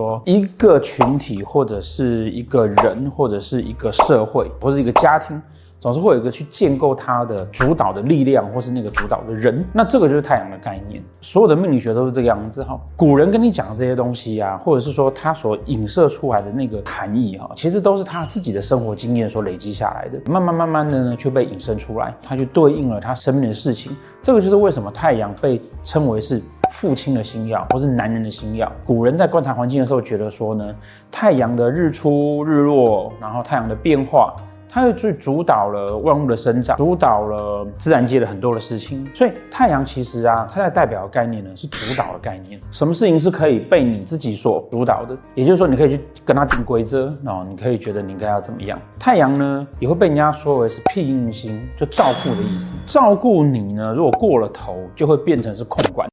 [0.00, 5.40] 说一个群体或者是一个人或者是一个社会或者一个家庭。
[5.78, 11.02] 总是会有一个去建构它的主导的力量，或是那个主导的人，那这个就是太阳的概念。
[11.22, 12.78] 所有的命理学都是这个样子哈。
[12.94, 23.96] 古人跟你讲这些东西啊，或者是说他所影射出来的那个含义哈，其实都是他自己的生活经验所累积下来的，慢慢慢慢的呢就被引申出来，他就对应了他生命的事情。
[24.22, 28.70] 这个就是为什么太阳被称为是父亲的星曜，或是男人的星曜。
[28.84, 30.74] 古人在观察环境的时候，觉得说呢，
[31.10, 34.34] 太阳的日出日落，然后太阳的变化。
[34.72, 39.04] 它又去主导了万物的生长，主导了自然界的很多的事情。
[39.12, 42.60] 所以太阳其实啊，它在代表的概念呢是主导的概念。
[42.70, 45.18] 什么事情是可以被你自己所主导的？
[45.34, 48.78] 也就是说，你可以去跟它定规则，哦，你可以觉得你应该要怎么样。
[48.96, 52.76] 太阳呢，也会被人家说为是庇荫星，就照顾的意思。
[52.86, 56.08] 照顾你呢，如果过了头，就会变成是控管。